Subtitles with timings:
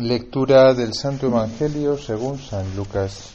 [0.00, 3.34] Lectura del Santo Evangelio según San Lucas.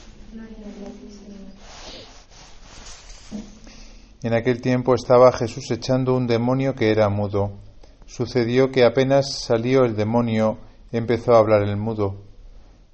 [4.21, 7.59] En aquel tiempo estaba Jesús echando un demonio que era mudo.
[8.05, 10.59] Sucedió que apenas salió el demonio,
[10.93, 12.21] empezó a hablar el mudo.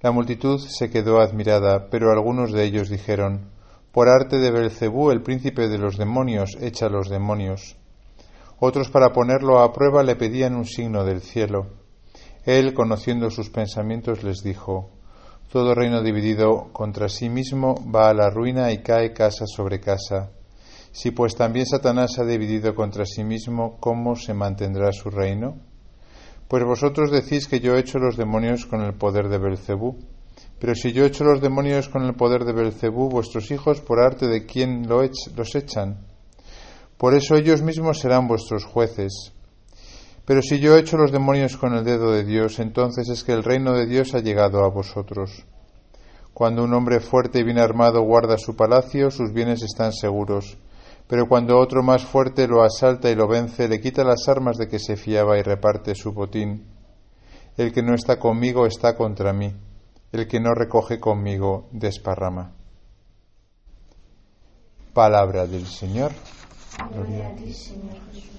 [0.01, 3.51] La multitud se quedó admirada, pero algunos de ellos dijeron:
[3.91, 7.77] Por arte de Belcebú, el príncipe de los demonios, echa los demonios.
[8.59, 11.78] Otros, para ponerlo a prueba, le pedían un signo del cielo.
[12.49, 14.89] Él, conociendo sus pensamientos, les dijo,
[15.51, 20.31] Todo reino dividido contra sí mismo va a la ruina y cae casa sobre casa.
[20.91, 25.57] Si pues también Satanás ha dividido contra sí mismo, ¿cómo se mantendrá su reino?
[26.47, 29.99] Pues vosotros decís que yo he hecho los demonios con el poder de Belcebú.
[30.59, 33.99] Pero si yo he hecho los demonios con el poder de Belcebú, vuestros hijos, por
[33.99, 35.03] arte de quién lo
[35.35, 35.99] los echan.
[36.97, 39.33] Por eso ellos mismos serán vuestros jueces.
[40.29, 43.31] Pero si yo he hecho los demonios con el dedo de Dios, entonces es que
[43.31, 45.43] el reino de Dios ha llegado a vosotros.
[46.35, 50.59] Cuando un hombre fuerte y bien armado guarda su palacio, sus bienes están seguros.
[51.07, 54.67] Pero cuando otro más fuerte lo asalta y lo vence, le quita las armas de
[54.67, 56.63] que se fiaba y reparte su botín.
[57.57, 59.51] El que no está conmigo está contra mí.
[60.11, 62.53] El que no recoge conmigo desparrama.
[64.93, 66.11] Palabra del Señor.
[66.93, 68.29] Gloria Señor Jesús.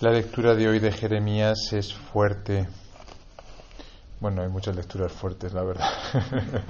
[0.00, 2.66] La lectura de hoy de Jeremías es fuerte.
[4.18, 5.90] Bueno, hay muchas lecturas fuertes, la verdad.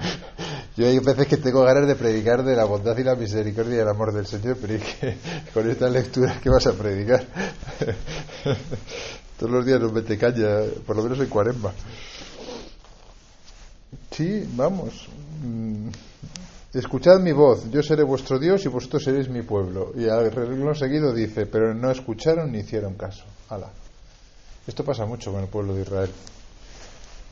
[0.75, 3.79] Yo hay veces que tengo ganas de predicar de la bondad y la misericordia y
[3.79, 5.17] el amor del Señor, pero es que
[5.53, 7.23] con estas lecturas, ¿qué vas a predicar?
[9.39, 10.47] Todos los días nos mete caña,
[10.85, 11.71] por lo menos en cuaresma.
[14.11, 15.07] Sí, vamos.
[16.73, 19.91] Escuchad mi voz, yo seré vuestro Dios y vosotros seréis mi pueblo.
[19.93, 23.25] Y al renglón seguido dice, pero no escucharon ni hicieron caso.
[23.49, 23.69] Ala.
[24.65, 26.09] Esto pasa mucho con el pueblo de Israel.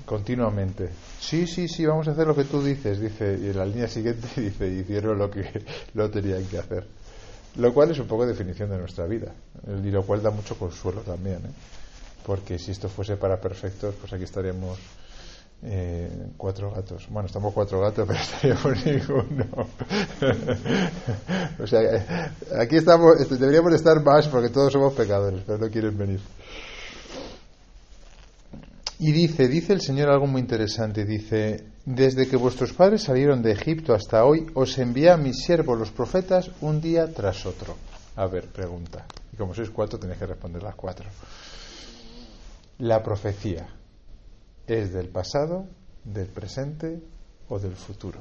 [0.05, 0.89] Continuamente.
[1.21, 3.39] Sí, sí, sí, vamos a hacer lo que tú dices, dice.
[3.41, 5.63] Y en la línea siguiente dice, hicieron lo que
[5.93, 6.85] lo tenían que hacer.
[7.55, 9.33] Lo cual es un poco definición de nuestra vida.
[9.67, 11.37] Y lo cual da mucho consuelo también.
[11.37, 11.51] ¿eh?
[12.25, 14.77] Porque si esto fuese para perfectos, pues aquí estaríamos
[15.63, 17.07] eh, cuatro gatos.
[17.09, 19.67] Bueno, estamos cuatro gatos, pero estaríamos ninguno.
[21.59, 22.25] o sea,
[22.59, 26.19] aquí estamos, este, deberíamos estar más porque todos somos pecadores, pero no quieren venir.
[28.99, 33.53] Y dice, dice el Señor algo muy interesante, dice, desde que vuestros padres salieron de
[33.53, 37.77] Egipto hasta hoy, os envía a mis siervos los profetas un día tras otro.
[38.17, 39.05] A ver, pregunta.
[39.31, 41.05] Y como sois cuatro, tenéis que responder las cuatro.
[42.79, 43.78] La profecía
[44.69, 45.65] es del pasado,
[46.03, 47.01] del presente
[47.49, 48.19] o del futuro.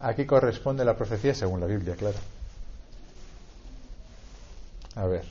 [0.00, 2.18] Aquí corresponde la profecía según la Biblia, claro.
[4.94, 5.24] A ver,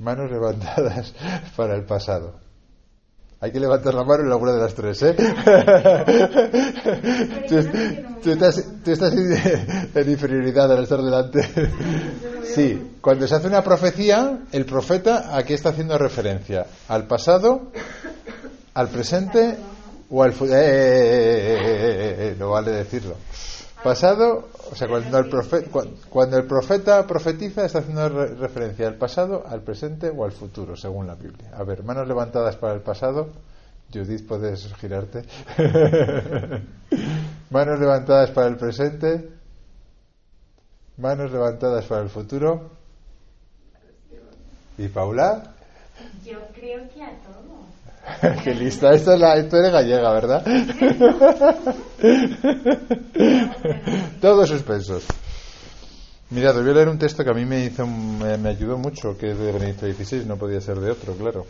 [0.00, 1.14] manos levantadas
[1.56, 2.49] para el pasado.
[3.42, 5.14] Hay que levantar la mano en alguna de las tres, ¿eh?
[8.22, 11.48] tú, estás, tú estás en inferioridad al estar delante.
[12.54, 16.66] Sí, cuando se hace una profecía, el profeta a qué está haciendo referencia?
[16.88, 17.72] ¿Al pasado?
[18.74, 19.56] ¿Al presente?
[20.10, 20.58] ¿O al futuro?
[20.60, 23.16] Eh, no vale decirlo.
[23.82, 25.68] Pasado, o sea, cuando el, profeta,
[26.10, 31.06] cuando el profeta profetiza está haciendo referencia al pasado, al presente o al futuro, según
[31.06, 31.50] la Biblia.
[31.54, 33.28] A ver, manos levantadas para el pasado.
[33.92, 35.24] Judith, puedes girarte.
[37.50, 39.30] manos levantadas para el presente.
[40.96, 42.70] Manos levantadas para el futuro.
[44.78, 45.54] ¿Y Paula?
[46.24, 47.60] Yo creo que a todo.
[48.44, 50.44] Qué lista, esto es la, esto es gallega, ¿verdad?
[54.20, 55.04] Todos suspensos.
[56.30, 58.78] Mirad, os voy a leer un texto que a mí me hizo, me, me ayudó
[58.78, 61.46] mucho, que es de Benedicto XVI, no podía ser de otro, claro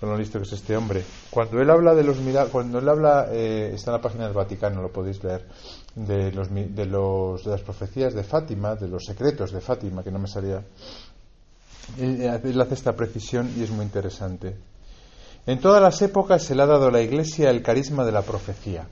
[0.00, 1.04] con lo listo que es este hombre.
[1.28, 2.16] Cuando él habla de los
[2.50, 5.46] cuando él habla, eh, está en la página del Vaticano, lo podéis leer,
[5.94, 10.10] de, los, de, los, de las profecías de Fátima, de los secretos de Fátima, que
[10.10, 10.64] no me salía.
[11.98, 14.56] Él, él hace esta precisión y es muy interesante.
[15.46, 18.22] En todas las épocas se le ha dado a la Iglesia el carisma de la
[18.22, 18.86] profecía.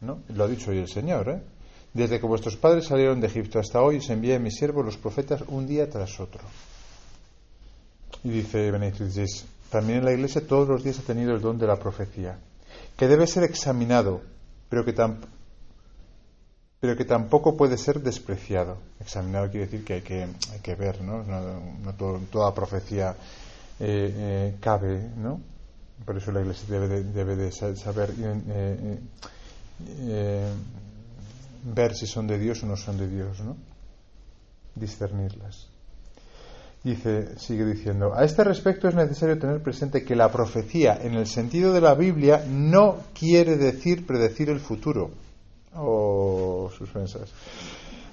[0.00, 0.20] ¿No?
[0.28, 1.42] Lo ha dicho hoy el Señor, ¿eh?
[1.94, 4.96] Desde que vuestros padres salieron de Egipto hasta hoy, se envía a mis siervos los
[4.96, 6.40] profetas un día tras otro.
[8.24, 11.58] Y dice Benedicto XVI, también en la Iglesia todos los días ha tenido el don
[11.58, 12.38] de la profecía,
[12.96, 14.22] que debe ser examinado,
[14.70, 14.94] pero que,
[16.80, 18.78] pero que tampoco puede ser despreciado.
[18.98, 21.02] Examinado quiere decir que hay que, hay que ver.
[21.02, 21.22] No,
[22.30, 23.14] toda profecía
[23.84, 25.40] eh, eh, cabe, ¿no?
[26.04, 28.14] Por eso la Iglesia debe de, saber
[29.98, 30.52] eh,
[31.64, 33.56] ver si son de Dios o no son de Dios, ¿no?
[34.76, 35.66] Discernirlas.
[36.84, 41.26] Dice, sigue diciendo, a este respecto es necesario tener presente que la profecía, en el
[41.26, 45.10] sentido de la Biblia, no quiere decir predecir el futuro.
[45.74, 47.30] O oh, suspensas.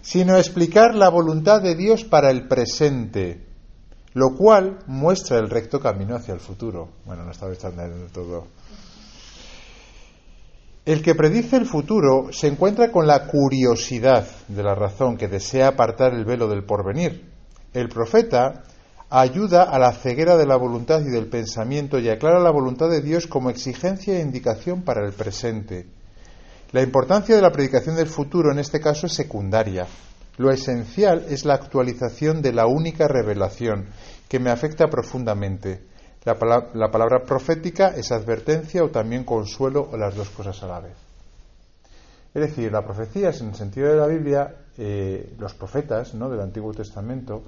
[0.02, 3.49] Sino explicar la voluntad de Dios para el presente,
[4.14, 6.90] lo cual muestra el recto camino hacia el futuro.
[7.06, 8.48] Bueno, no estaba echando del todo.
[10.86, 15.68] El que predice el futuro se encuentra con la curiosidad de la razón que desea
[15.68, 17.30] apartar el velo del porvenir
[17.74, 18.64] el profeta
[19.10, 23.02] ayuda a la ceguera de la voluntad y del pensamiento y aclara la voluntad de
[23.02, 25.88] Dios como exigencia e indicación para el presente.
[26.72, 29.88] La importancia de la predicación del futuro en este caso es secundaria.
[30.40, 33.88] Lo esencial es la actualización de la única revelación
[34.30, 35.82] que me afecta profundamente.
[36.24, 40.94] La, palabra, profética es advertencia o también consuelo o las dos cosas a la vez.
[42.34, 46.30] Es decir, la profecía es en el sentido de la Biblia eh, los profetas ¿no?
[46.30, 47.44] del Antiguo Testamento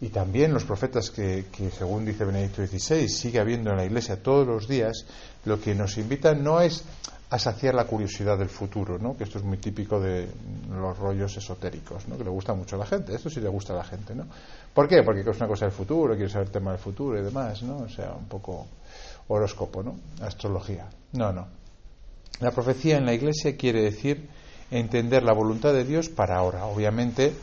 [0.00, 1.44] y también los profetas que,
[1.76, 5.06] según dice Benedicto XVI, sigue habiendo en la Iglesia todos los días,
[5.44, 6.84] lo que nos invitan no es
[7.30, 9.16] a saciar la curiosidad del futuro, ¿no?
[9.16, 10.28] que esto es muy típico de
[10.70, 12.16] los rollos esotéricos, ¿no?
[12.16, 14.14] que le gusta mucho a la gente, esto sí le gusta a la gente.
[14.14, 14.26] ¿no?
[14.72, 15.02] ¿Por qué?
[15.02, 17.78] Porque es una cosa del futuro, quiere saber el tema del futuro y demás, ¿no?
[17.78, 18.66] o sea, un poco
[19.28, 19.96] horóscopo, ¿no?
[20.22, 20.86] astrología.
[21.12, 21.46] No, no.
[22.40, 24.28] La profecía en la Iglesia quiere decir
[24.70, 26.66] entender la voluntad de Dios para ahora.
[26.66, 27.34] Obviamente,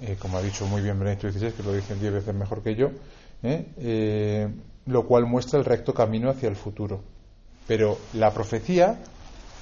[0.00, 2.74] eh, como ha dicho muy bien Benedicto XVI, que lo dicen diez veces mejor que
[2.74, 2.90] yo,
[3.42, 3.66] ¿eh?
[3.78, 4.48] Eh,
[4.86, 7.02] lo cual muestra el recto camino hacia el futuro.
[7.72, 8.98] Pero la profecía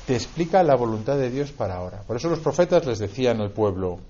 [0.04, 2.02] te explica la voluntad de Dios para ahora.
[2.04, 4.00] Por eso los profetas les decían al pueblo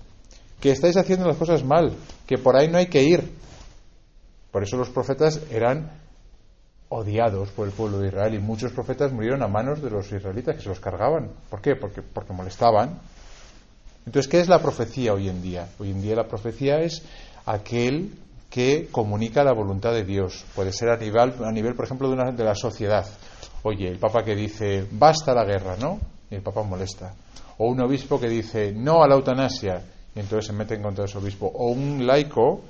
[0.59, 1.93] que estáis haciendo las cosas mal,
[2.25, 3.31] que por ahí no hay que ir.
[4.49, 5.91] Por eso los profetas eran
[6.89, 10.55] odiados por el pueblo de Israel y muchos profetas murieron a manos de los israelitas
[10.55, 11.29] que se los cargaban.
[11.51, 11.75] ¿Por qué?
[11.75, 12.99] Porque, porque molestaban.
[14.07, 15.67] Entonces, ¿qué es la profecía hoy en día?
[15.77, 17.03] Hoy en día la profecía es
[17.45, 18.15] aquel
[18.51, 20.43] que comunica la voluntad de Dios.
[20.55, 23.05] Puede ser a nivel, a nivel por ejemplo, de, una, de la sociedad.
[23.63, 25.99] Oye, el Papa que dice, basta la guerra, ¿no?
[26.29, 27.13] Y el Papa molesta.
[27.57, 29.83] O un obispo que dice, no a la eutanasia,
[30.15, 31.47] y entonces se mete en contra de ese obispo.
[31.47, 32.61] O un laico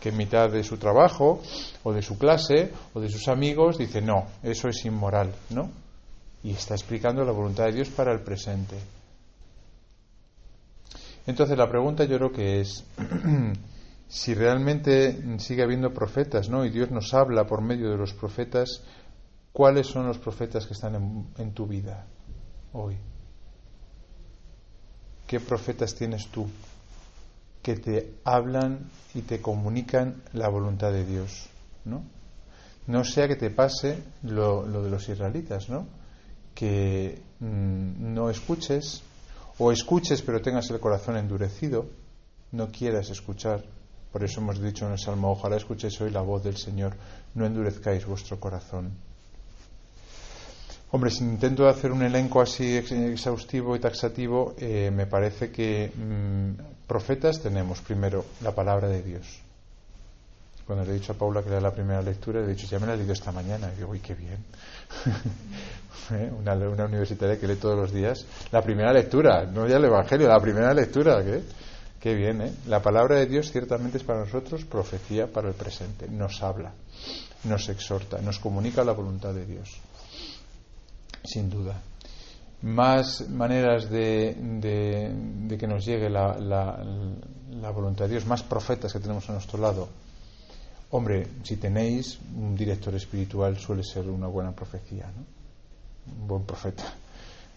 [0.00, 1.40] que en mitad de su trabajo
[1.82, 5.70] o de su clase o de sus amigos dice no, eso es inmoral, ¿no?
[6.42, 8.76] Y está explicando la voluntad de Dios para el presente.
[11.26, 12.84] Entonces la pregunta yo creo que es
[14.08, 16.64] si realmente sigue habiendo profetas, ¿no?
[16.64, 18.82] Y Dios nos habla por medio de los profetas,
[19.54, 22.04] ¿cuáles son los profetas que están en, tu vida
[22.74, 22.98] hoy?
[25.26, 26.46] ¿Qué profetas tienes tú?
[27.62, 31.48] que te hablan y te comunican la voluntad de Dios,
[31.86, 32.04] ¿no?
[32.86, 35.86] No sea que te pase lo, de los israelitas, ¿no?
[36.54, 39.02] Que mm, no escuches
[39.56, 41.86] o escuches pero tengas el corazón endurecido,
[42.52, 43.64] no quieras escuchar.
[44.12, 46.94] Por eso hemos dicho en el Salmo, ojalá escuchéis hoy la voz del Señor,
[47.34, 48.92] no endurezcáis vuestro corazón.
[50.94, 56.86] Hombre, si intento hacer un elenco así exhaustivo y taxativo, eh, me parece que mm,
[56.86, 59.26] profetas tenemos primero la palabra de Dios.
[60.64, 62.78] Cuando le he dicho a Paula que era la primera lectura, le he dicho, ya
[62.78, 63.72] me la he leído esta mañana.
[63.72, 64.38] Y digo, uy, qué bien.
[66.12, 66.30] ¿Eh?
[66.38, 66.54] una,
[66.84, 68.24] universitaria que lee todos los días.
[68.52, 71.24] La primera lectura, no ya el Evangelio, la primera lectura.
[71.24, 71.42] ¿qué?
[71.98, 72.52] Qué bien, ¿eh?
[72.68, 76.06] La palabra de Dios ciertamente es para nosotros profecía para el presente.
[76.08, 76.72] Nos habla,
[77.42, 79.80] nos exhorta, nos comunica la voluntad de Dios
[81.24, 81.80] sin duda.
[82.62, 89.00] Más maneras de, de, que nos llegue la, la, voluntad de Dios, más profetas que
[89.00, 89.88] tenemos a nuestro lado.
[90.90, 96.22] Hombre, si tenéis un director espiritual suele ser una buena profecía, ¿no?
[96.22, 96.84] un buen profeta,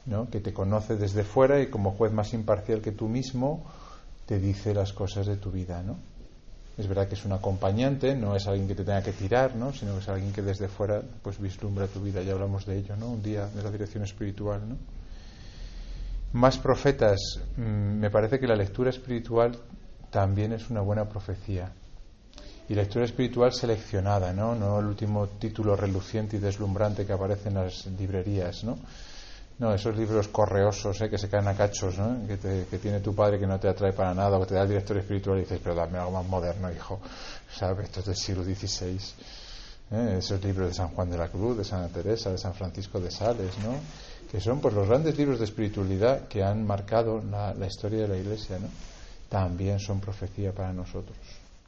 [0.08, 0.30] ¿no?
[0.30, 3.64] que te conoce desde fuera y como juez más imparcial que tú mismo
[4.26, 5.98] te dice las cosas de tu vida, ¿no?
[6.78, 9.74] Es verdad que es un acompañante, no es alguien que te tenga que tirar, ¿no?
[9.74, 12.22] sino que es alguien que desde fuera pues vislumbra tu vida.
[12.22, 13.10] Ya hablamos de ello, ¿no?
[13.10, 14.78] Un día de la dirección espiritual, ¿no?
[16.34, 17.20] Más profetas.
[17.56, 19.58] Mm, me parece que la lectura espiritual
[20.12, 21.72] también es una buena profecía.
[22.70, 24.54] Y lectura espiritual seleccionada, ¿no?
[24.54, 28.78] No el último título reluciente y deslumbrante que aparece en las librerías, ¿no?
[29.60, 31.10] No, esos libros correosos ¿eh?
[31.10, 32.28] que se caen a cachos, ¿no?
[32.28, 32.38] que,
[32.70, 34.70] que, tiene tu padre que no te atrae para nada, o que te da el
[34.70, 37.00] director espiritual y dices, pero dame algo más moderno, hijo.
[37.52, 37.86] ¿Sabes?
[37.86, 39.00] Esto es del siglo XVI.
[39.92, 40.16] ¿eh?
[40.20, 43.10] Esos libros de San Juan de la Cruz, de Santa Teresa, de San Francisco de
[43.10, 43.74] Sales, ¿no?
[44.30, 48.18] que son pues los grandes libros de espiritualidad que han marcado la, historia de la
[48.18, 48.68] Iglesia, ¿no?
[49.28, 51.18] también son profecía para nosotros.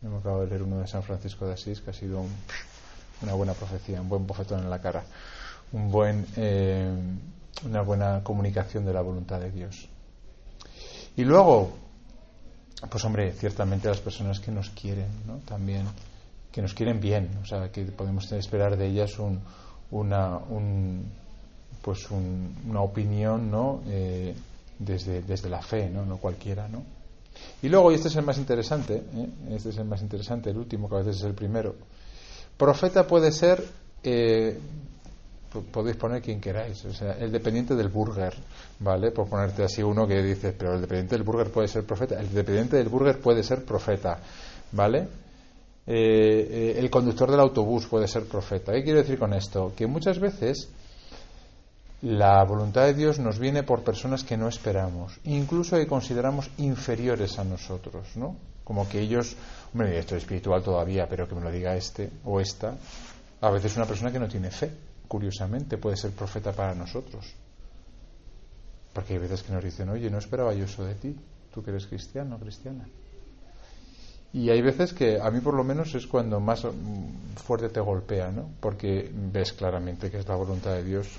[0.04, 2.24] Hemos acabado de leer uno de San Francisco de Asís que ha sido
[3.22, 5.04] una buena profecía, un buen bofetón en la cara,
[5.72, 6.26] un buen.
[6.38, 6.94] Eh,
[7.66, 9.90] una buena comunicación de la voluntad de Dios.
[11.16, 11.72] Y luego,
[12.90, 15.38] pues hombre, ciertamente las personas que nos quieren, ¿no?
[15.40, 15.86] También,
[16.52, 19.42] que nos quieren bien, o sea, que podemos esperar de ellas un,
[19.92, 21.12] una, un,
[21.82, 23.82] pues una opinión, ¿no?
[23.88, 24.34] Eh,
[24.78, 26.06] desde, desde la fe, ¿no?
[26.06, 26.84] No cualquiera, ¿no?
[27.62, 29.30] Y luego, y este es el más interesante, ¿eh?
[29.52, 31.76] este es el más interesante, el último, que a veces es el primero.
[32.58, 33.64] Profeta puede ser,
[34.04, 34.60] eh,
[35.72, 38.34] podéis poner quien queráis, o sea, el dependiente del burger,
[38.80, 39.12] ¿vale?
[39.12, 42.20] Por ponerte así uno que dice, pero el dependiente del burger puede ser profeta.
[42.20, 44.20] El dependiente del burger puede ser profeta,
[44.72, 45.08] ¿vale?
[45.88, 48.72] Eh, el conductor del autobús puede ser profeta.
[48.74, 49.74] ¿Qué quiero decir con esto?
[49.76, 50.70] Que muchas veces
[52.02, 57.40] la voluntad de Dios nos viene por personas que no esperamos, incluso que consideramos inferiores
[57.40, 58.36] a nosotros, ¿no?
[58.64, 59.36] Como que ellos,
[59.74, 62.76] hombre, esto es espiritual todavía, pero que me lo diga este o esta.
[63.42, 64.72] A veces una persona que no tiene fe,
[65.10, 67.36] curiosamente, puede ser profeta para nosotros.
[68.94, 71.14] Porque hay veces que nos dicen, oye, no esperaba yo eso de ti,
[71.54, 72.88] tú que eres cristiano cristiana.
[74.32, 77.82] Y hay veces que a mí por lo menos es cuando más mm, fuerte te
[77.82, 78.50] golpea, ¿no?
[78.62, 81.10] Porque ves claramente que es la voluntad de Dios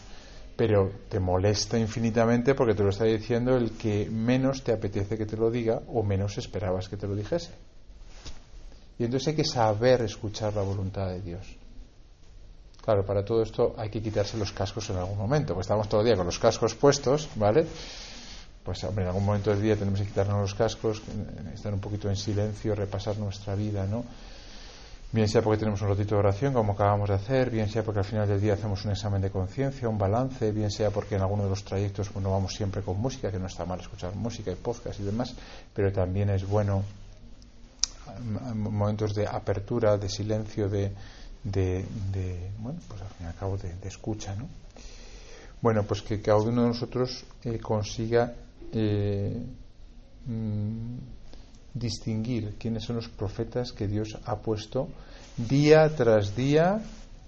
[0.61, 5.25] pero te molesta infinitamente porque te lo está diciendo el que menos te apetece que
[5.25, 7.53] te lo diga o menos esperabas que te lo dijese.
[8.99, 11.57] Y entonces hay que saber escuchar la voluntad de Dios.
[12.83, 16.01] Claro, para todo esto hay que quitarse los cascos en algún momento, porque estamos todo
[16.01, 17.67] el día con los cascos puestos, ¿vale?
[18.65, 21.03] Pues hombre, en algún momento del día tenemos que quitarnos los cascos,
[21.55, 24.05] estar un poquito en silencio, repasar nuestra vida, ¿no?
[25.13, 28.01] bien sea porque tenemos un ratito de oración, como acabamos de hacer, bien sea porque
[28.01, 31.23] al final del día hacemos un examen de conciencia, un balance, bien sea porque en
[31.23, 34.15] alguno de los trayectos pues, no vamos siempre con música, que no está mal escuchar
[34.15, 35.35] música y podcast y demás,
[35.75, 36.85] pero también es bueno
[38.55, 40.93] momentos de apertura, de silencio, de,
[41.45, 41.85] de,
[42.59, 44.49] bueno, pues al fin y al cabo de, escucha, ¿no?
[45.61, 48.33] Bueno, pues que cada uno de nosotros eh, consiga
[48.73, 49.43] eh,
[50.27, 50.97] mm,
[51.75, 54.89] distinguir quiénes son los profetas que Dios ha puesto
[55.37, 56.81] día tras día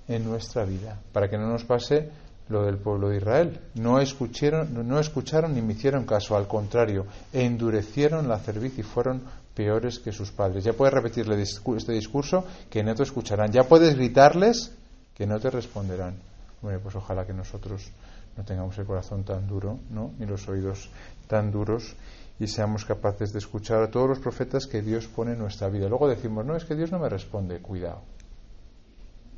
[0.09, 2.11] en nuestra vida, para que no nos pase
[2.49, 3.61] lo del pueblo de Israel.
[3.75, 9.23] No escucharon, no escucharon ni me hicieron caso, al contrario, endurecieron la cerviz y fueron
[9.55, 10.65] peores que sus padres.
[10.65, 13.53] Ya puedes repetirle este discurso que no te escucharán.
[13.53, 14.73] Ya puedes gritarles
[15.15, 16.15] que no te responderán.
[16.61, 17.91] Bueno, pues ojalá que nosotros
[18.37, 20.13] no tengamos el corazón tan duro, ¿no?
[20.19, 20.89] ni los oídos
[21.27, 21.95] tan duros
[22.39, 25.89] y seamos capaces de escuchar a todos los profetas que Dios pone en nuestra vida.
[25.89, 28.01] Luego decimos, no, es que Dios no me responde, cuidado.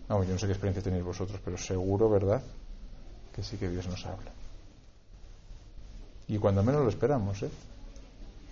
[0.09, 2.43] No, yo no sé qué experiencia tenéis vosotros, pero seguro, ¿verdad?
[3.35, 4.31] Que sí que Dios nos habla.
[6.29, 7.51] Y cuando menos lo esperamos, ¿eh?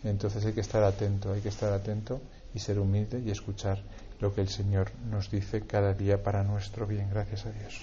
[0.04, 2.21] Entonces hay que estar atento, hay que estar atento
[2.54, 3.82] y ser humilde y escuchar
[4.21, 7.09] lo que el Señor nos dice cada día para nuestro bien.
[7.11, 7.80] Gracias a Dios.